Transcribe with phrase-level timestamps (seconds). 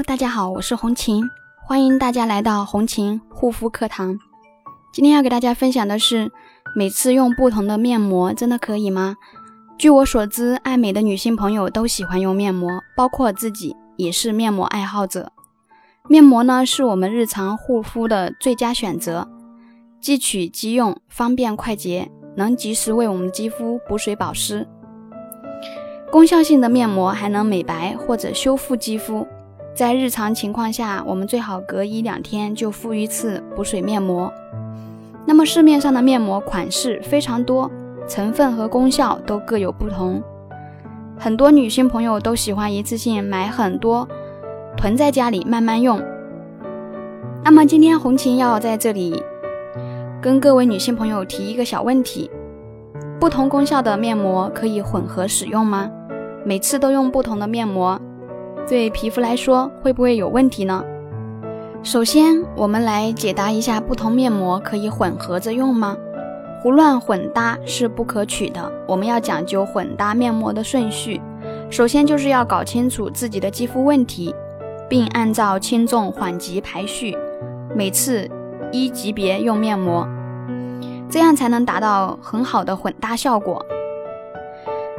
[0.00, 1.28] 大家好，我是红琴，
[1.60, 4.18] 欢迎大家来到红琴护肤课堂。
[4.92, 6.30] 今天要给大家分享的是，
[6.74, 9.16] 每次用不同的面膜真的可以吗？
[9.78, 15.32] 据我所知，爱美的女性朋友都喜欢用面膜，包括自己也是面膜爱好者。
[16.08, 19.28] 面膜呢，是我们日常护肤的最佳选择，
[20.00, 24.66] 即取即用，方便快捷，能及时为我们肌肤补水保湿。
[26.10, 29.26] 功效性的面膜还能美白或者修复肌肤。
[29.74, 34.30] 在日常情况下，我们最好隔一两天就敷一次补水面膜。
[35.24, 37.70] 那么市面上的面膜款式非常多，
[38.06, 40.22] 成分和功效都各有不同。
[41.18, 44.06] 很多女性朋友都喜欢一次性买很多，
[44.76, 46.02] 囤在家里慢慢用。
[47.42, 49.22] 那么今天红琴要在这里
[50.20, 52.30] 跟各位女性朋友提一个小问题：
[53.18, 55.90] 不同功效的面膜可以混合使用吗？
[56.44, 57.98] 每次都用不同的面膜，
[58.68, 60.82] 对皮肤来说会不会有问题呢？
[61.82, 65.96] 首先，我们来解答一下，不同面膜可以混合着用吗？
[66.62, 68.72] 胡乱混搭是不可取的。
[68.86, 71.20] 我们要讲究混搭面膜的顺序，
[71.68, 74.34] 首先就是要搞清楚自己的肌肤问题，
[74.88, 77.16] 并按照轻重缓急排序，
[77.74, 78.30] 每次
[78.70, 80.06] 一级别用面膜，
[81.10, 83.62] 这样才能达到很好的混搭效果。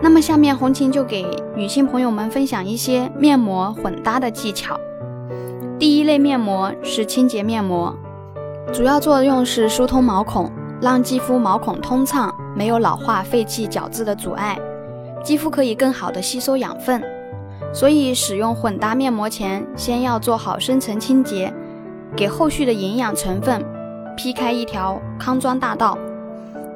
[0.04, 4.78] 那么下面红琴就给女性朋友们分享一些面膜混搭的技巧。
[5.80, 7.96] 第一类面膜是清洁面膜，
[8.74, 10.52] 主要作用是疏通毛孔，
[10.82, 14.60] 让肌肤毛孔通畅，没有老化、废弃、角质的阻碍，
[15.24, 17.02] 肌肤可以更好的吸收养分。
[17.72, 21.52] 所以使用混搭面膜前，先要做好深层清洁，
[22.14, 23.64] 给后续的营养成分
[24.18, 25.98] 劈开一条康庄大道。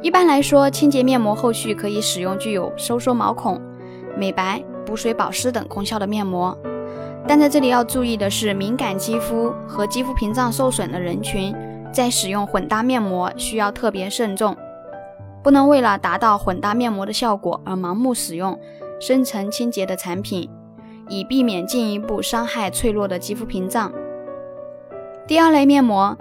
[0.02, 3.59] 一般来说，清洁面膜后续可以使用具有收缩毛孔、
[4.16, 6.56] 美白、补水保湿等功效的面膜。
[7.28, 11.53] 但在这里要注意的是，敏感肌肤和肌肤屏障受损的人群，
[11.92, 14.56] 在使用混搭面膜需要特别慎重，
[15.44, 18.57] 不能为了达到混搭面膜的效果而盲目使用
[19.02, 20.47] 深层清洁的产品，
[21.09, 23.91] 以避免进一步伤害脆弱的肌肤屏障。
[25.28, 26.16] 第二类面膜，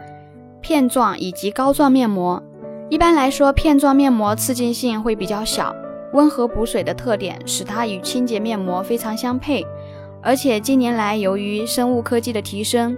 [0.60, 2.42] 片状以及膏状面膜。
[2.88, 5.74] 一般来说，片状面膜刺激性会比较小，
[6.12, 9.66] 温和补水的特点使它与清洁面膜非常相配。
[10.22, 12.97] 而且近年来，由于生物科技的提升，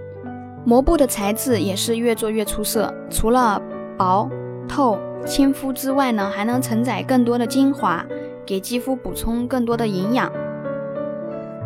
[0.63, 2.93] 膜布的材质也是越做越出色。
[3.09, 3.59] 除了
[3.97, 4.29] 薄、
[4.67, 8.05] 透、亲肤之外呢，还能承载更多的精华，
[8.45, 10.31] 给肌肤补充更多的营养。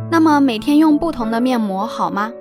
[0.10, 2.32] 那么每天用不同的面膜好吗？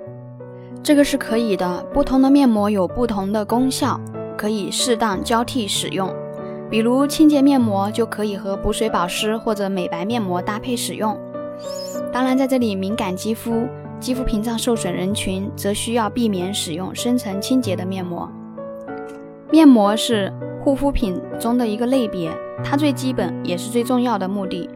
[0.81, 3.99] 这个是可以的，不同的面膜有不同的功效。
[4.43, 6.13] 可以适当交替使用，
[6.69, 11.17] 比如清洁面膜就可以和补水保湿或者美白面膜搭配使用。
[12.11, 13.65] 当然，在这里敏感肌肤、
[14.01, 18.29] 肌肤屏障受损人群则需要避免使用深层清洁的面膜。
[19.49, 20.29] 面膜是
[20.61, 22.29] 护肤品中的一个类别，
[22.65, 24.69] 它最基本也是最重要的目的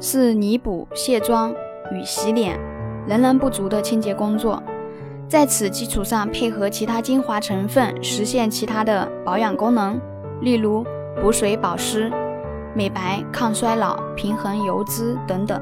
[0.00, 1.54] 是弥补卸妆
[1.92, 2.58] 与洗脸
[3.06, 4.60] 仍然不足的清洁工作。
[5.32, 9.98] 在此基础上，配合其他精华成分，实现其他的保养功能，
[10.42, 10.84] 例如
[11.22, 12.12] 补水保湿、
[12.76, 15.58] 美白、抗衰老、平衡油脂等等。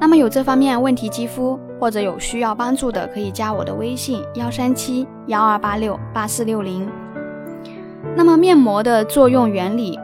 [0.00, 6.90] 那么有这方面问题肌肤或者有需要帮助的，可以加我的微信：幺三七幺二八六八四六零。
[8.16, 9.96] 那么面膜的作用原理，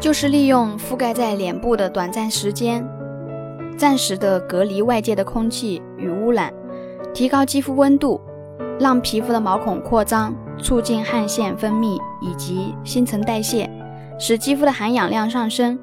[0.00, 2.84] 就是利用覆盖在脸部的短暂时间，
[3.76, 6.52] 暂时的隔离外界的空气与污染。
[7.14, 8.18] 提高肌肤温度，
[8.80, 13.68] 让皮肤的毛孔扩张，促进汗腺分泌以及新陈代谢，
[14.18, 15.78] 使肌肤的含氧量上升，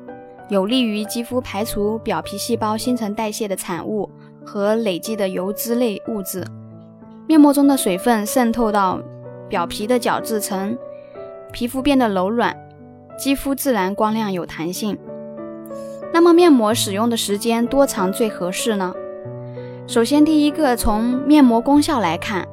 [0.48, 4.10] 有利于肌肤排除表皮细胞新陈代谢的产物
[4.44, 6.44] 和累积的油脂类物质。
[7.28, 9.00] 面膜中的水分渗透到
[9.48, 10.76] 表皮的角质层，
[11.54, 12.58] 皮肤变得柔软，
[13.20, 14.98] 肌肤自然光亮有弹性。
[16.12, 18.96] 那么面膜使用的时间多长最合适呢？
[19.90, 22.48] 首先，第一个从面膜功效来看，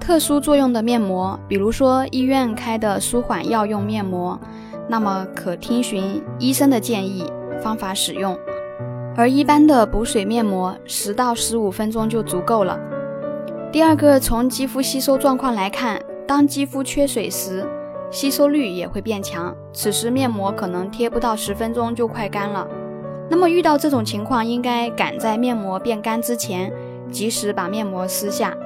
[0.00, 4.36] 特殊作用的面膜，比如说医院开的舒缓药用面膜，
[4.88, 7.30] 那么可听循医生的建议
[7.62, 8.34] 方法使用；
[9.16, 12.76] 而一般的补水面膜，十到十五分钟就足够了。
[13.70, 17.64] 第二个，从肌肤吸收状况来看，当肌肤缺水时，
[18.10, 22.66] 吸收率也会变强，此时面膜可能贴不到十分钟就快干了。
[23.30, 26.72] 那么遇到这种情况，应该赶在面膜变干之前，
[27.10, 28.56] 及时把面膜撕下，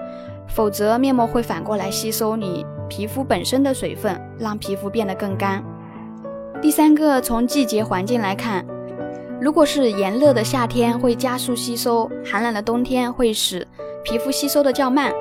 [0.48, 5.62] 否则面膜会反过来吸收你皮肤本身的水分，让皮肤变得更干。
[6.60, 8.66] 第三个，从季节环境来看，
[9.40, 13.66] 如果是炎热的夏天，会加速吸收；寒冷的冬天会使
[14.02, 15.12] 皮肤吸收的较慢。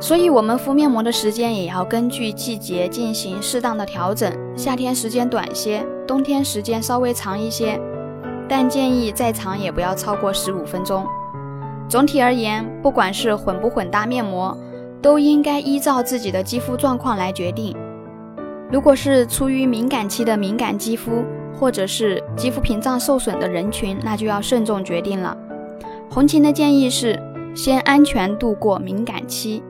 [0.00, 4.32] 所以，我们敷面膜的时间也要根据季节进行适当的调整。
[4.54, 7.80] 夏天时间短些，冬天时间稍微长一些，
[8.48, 11.06] 但建议再长也不要超过十五分钟。
[11.88, 14.56] 总体而言，不管是混不混搭面膜，
[15.00, 17.76] 都应该依照自己的肌肤状况来决定。
[18.70, 21.24] 如果是处于敏感期的敏感肌肤，
[21.58, 25.36] 或者是肌肤屏障受损的人群，那就要慎重决定了。
[26.10, 27.20] 红琴的建议是，
[27.54, 29.62] 先安全度过敏感期，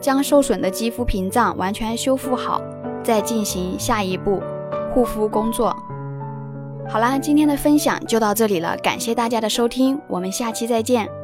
[0.00, 2.62] 将受损的肌肤屏障完全修复好，
[3.02, 4.40] 再进行下一步
[4.92, 5.76] 护肤工作。
[6.88, 11.23] 好啦，今天的分享就到这里了，感谢大家的收听，我们下期再见。